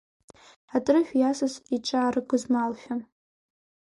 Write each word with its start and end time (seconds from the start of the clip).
Атрышә 0.75 1.13
иасыз 1.17 1.53
иҽааргызмалшәа. 1.75 2.95